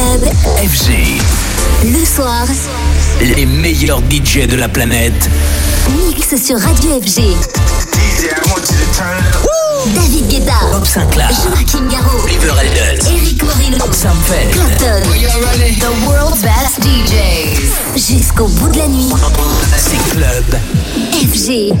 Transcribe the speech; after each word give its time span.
club. 0.00 0.24
FG. 0.64 1.20
Le 1.84 2.04
soir, 2.04 2.46
Les 3.36 3.44
meilleurs 3.46 4.00
DJ 4.10 4.46
de 4.46 4.56
la 4.56 4.68
planète. 4.68 5.28
mix 6.06 6.42
sur 6.42 6.58
Radio 6.58 7.00
FG. 7.02 7.22
David 9.94 10.28
Guetta, 10.28 10.52
Bob 10.72 10.84
Sinclair. 10.86 11.30
Joachim 11.30 11.88
Garraud, 11.90 12.22
Oliver 12.24 12.52
Elders. 12.60 13.06
Eric 13.10 13.42
Morino, 13.42 13.92
Sam 13.92 14.16
Feld. 14.26 14.52
Clapton. 14.52 15.02
The 15.80 16.06
world's 16.06 16.42
best 16.42 16.80
DJs. 16.80 17.72
Jusqu'au 17.96 18.46
bout 18.46 18.68
de 18.68 18.78
la 18.78 18.88
nuit, 18.88 19.12
C'est 19.76 20.14
Club. 20.14 20.60
FG. 21.12 21.72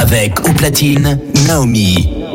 Avec 0.00 0.40
au 0.48 0.52
platine, 0.52 1.18
Naomi. 1.46 2.25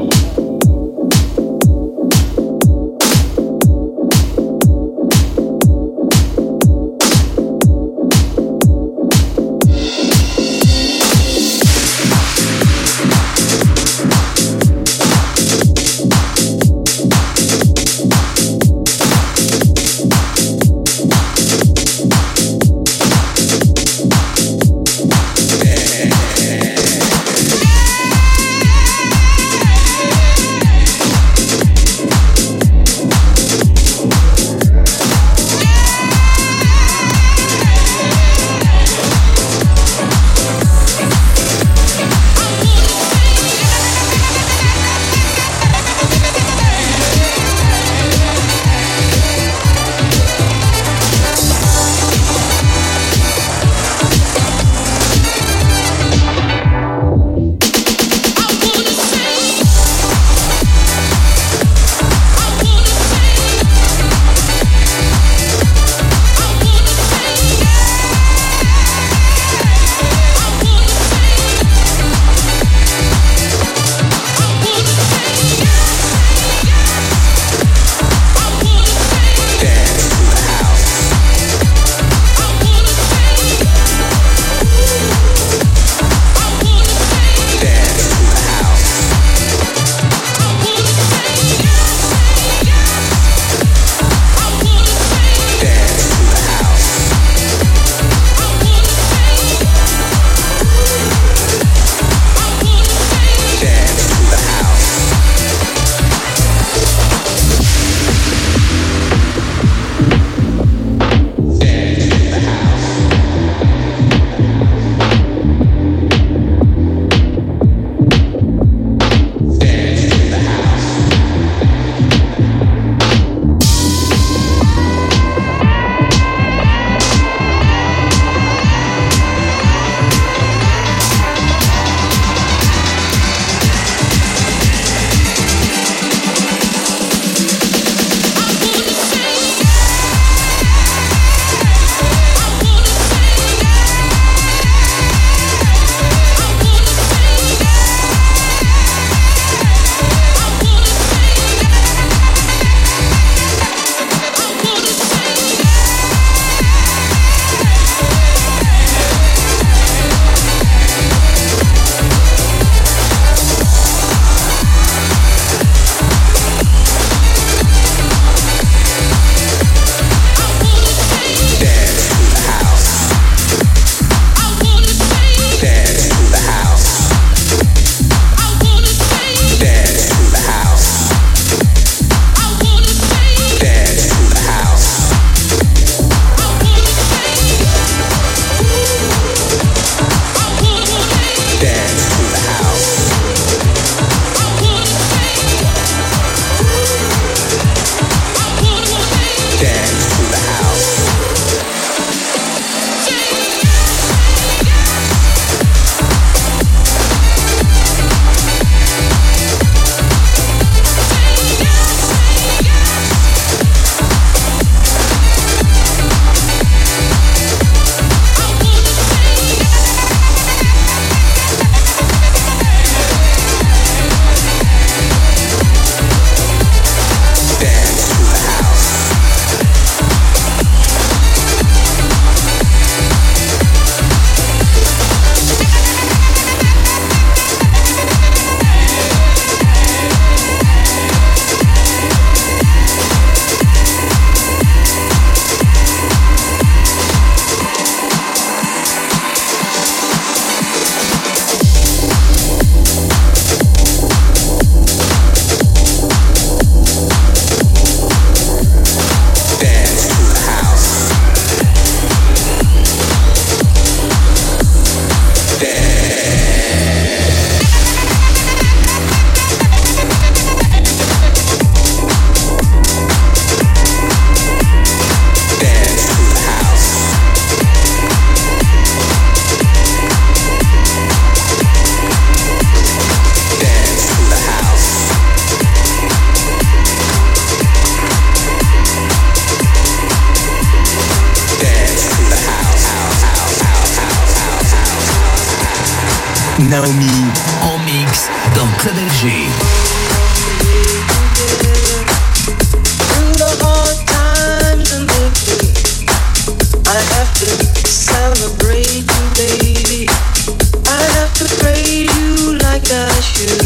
Like 313.21 313.60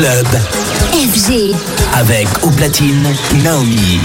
Club 0.00 0.26
FG. 0.94 1.54
avec 1.92 2.26
au 2.42 2.50
platine 2.50 3.14
Naomi. 3.44 4.00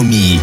Platine 0.00 0.40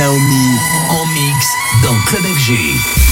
Naomi 0.00 0.58
en 0.88 1.06
mix 1.08 1.54
dans 1.82 1.94
Club 2.06 2.22
FG. 2.22 3.09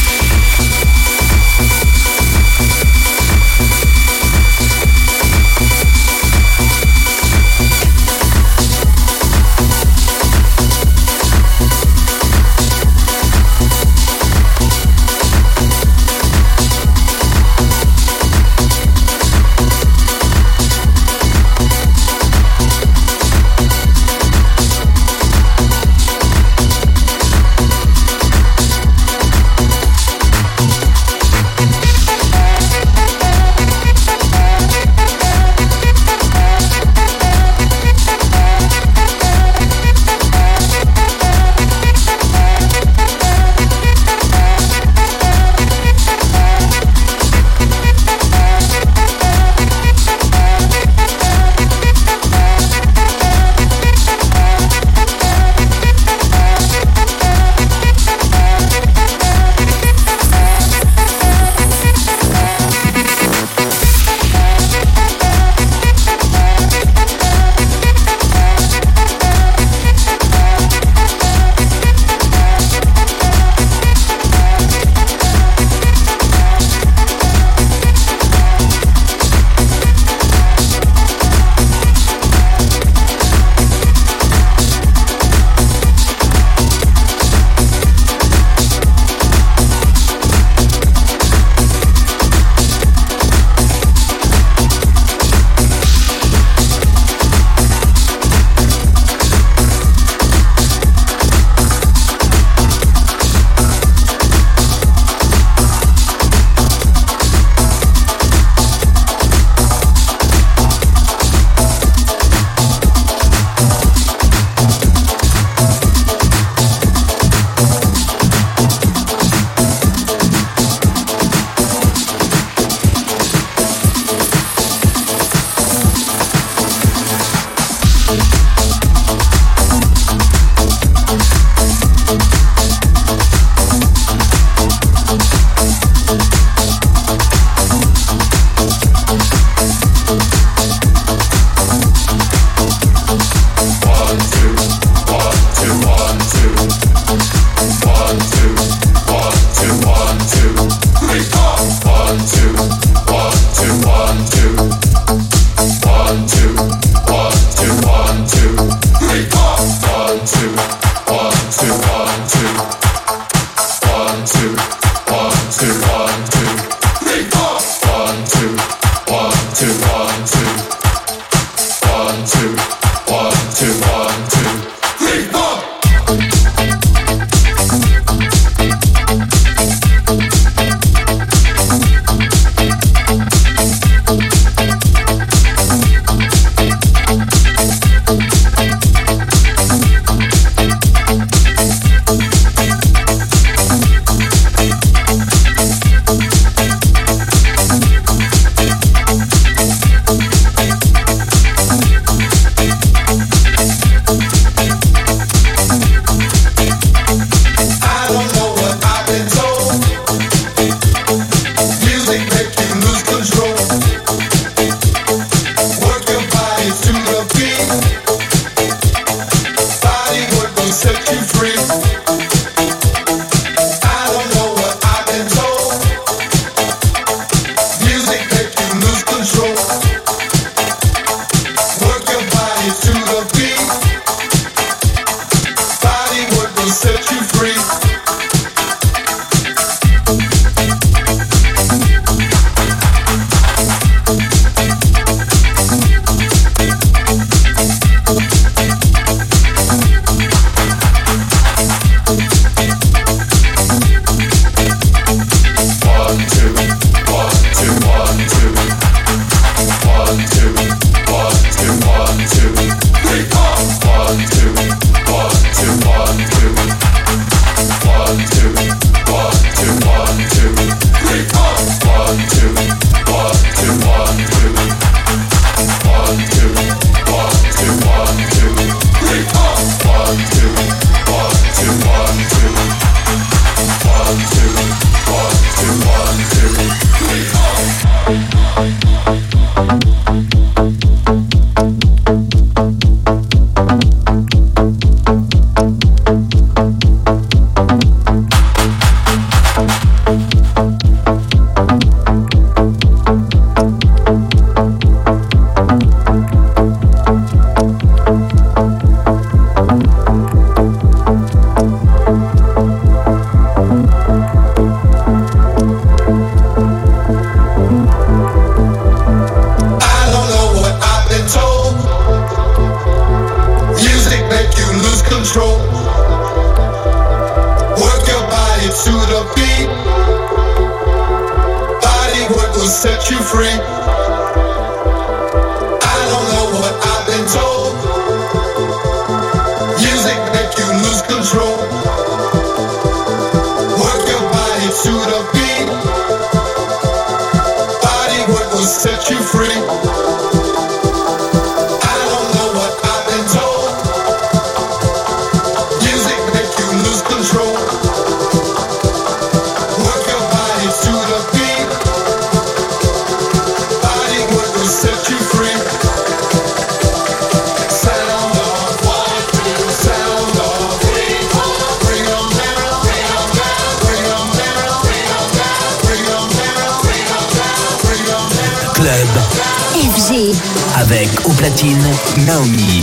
Avec 380.90 381.26
au 381.26 381.32
platine 381.32 381.84
Naomi. 382.26 382.82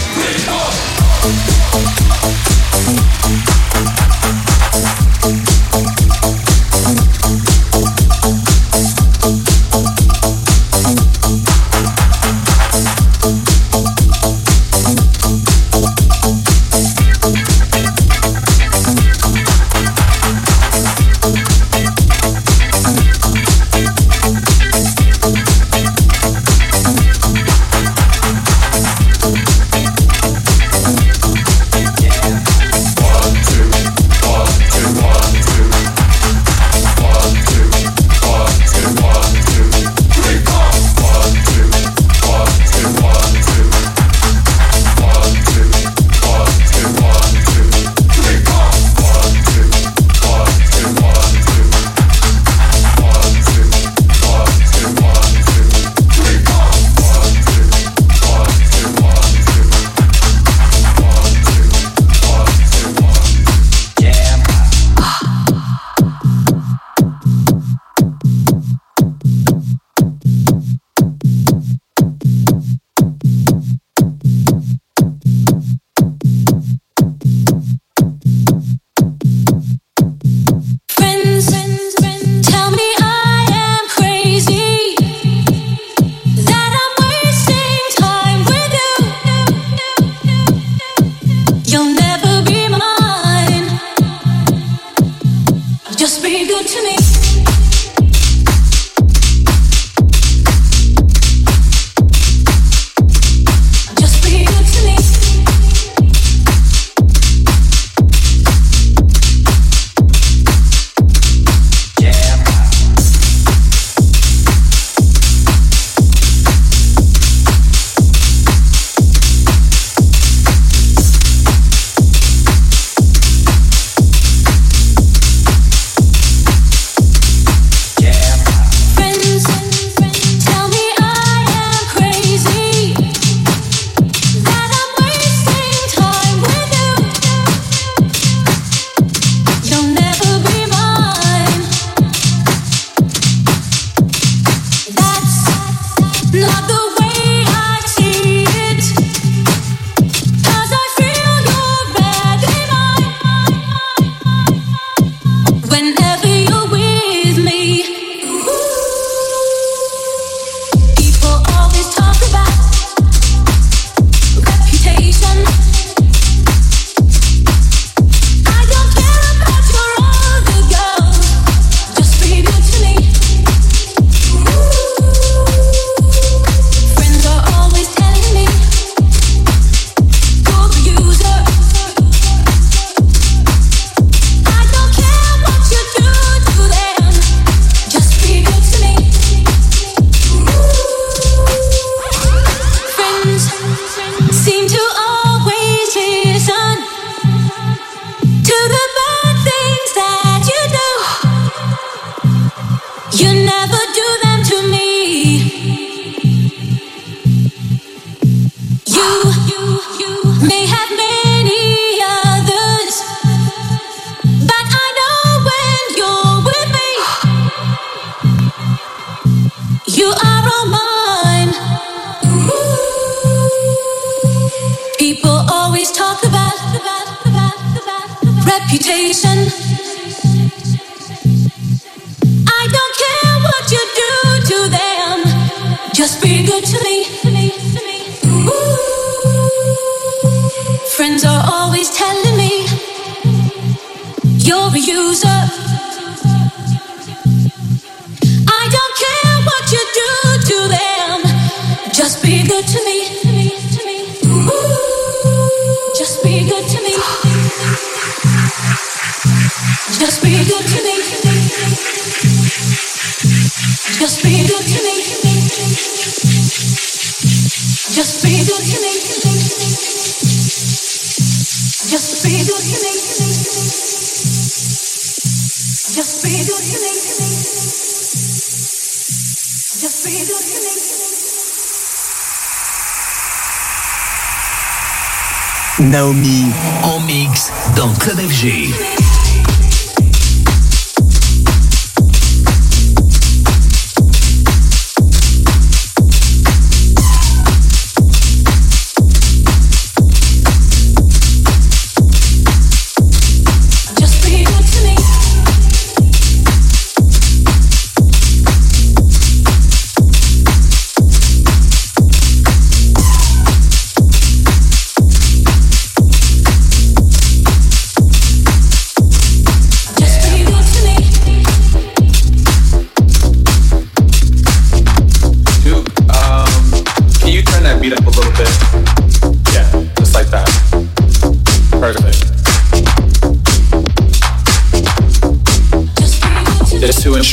Naomi 285.80 286.46
en 286.84 287.00
mix 287.02 287.52
dans 287.76 287.94
Club 287.96 288.19
FG. 288.19 289.25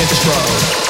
hit 0.00 0.08
the 0.08 0.14
strobe. 0.14 0.89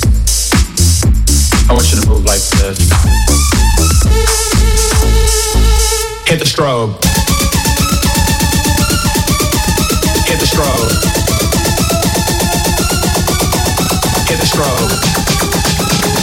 I 1.71 1.73
want 1.73 1.89
you 1.89 2.01
to 2.01 2.09
move 2.09 2.25
like 2.25 2.41
this. 2.59 2.91
Hit 6.27 6.39
the 6.39 6.43
strobe. 6.43 6.99
Hit 10.27 10.37
the 10.37 10.45
strobe. 10.51 10.91
Hit 14.27 14.37
the 14.37 14.45
strobe. 14.51 14.91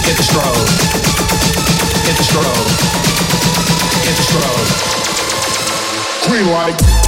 Hit 0.05 0.17
the 0.19 0.23
strobe. 0.23 0.69
Hit 2.05 2.17
the 2.19 2.25
strobe. 2.29 2.69
Hit 4.05 4.17
the 4.19 4.25
strobe. 4.29 4.69
Green 6.29 6.51
light. 6.53 7.08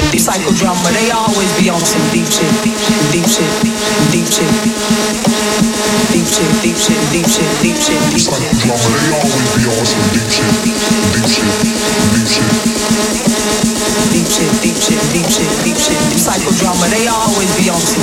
Deep 14.10 14.26
shit, 14.26 14.50
deep 14.60 14.76
shit, 14.76 15.00
deep 15.12 15.76
shit, 15.78 16.00
deep 16.10 16.18
psychodrama, 16.18 16.90
they 16.90 17.06
always 17.08 17.48
be 17.56 17.70
on 17.70 17.80
some 17.80 17.99